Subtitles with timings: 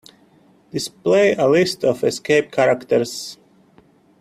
[0.71, 3.37] Display a list of escape characters.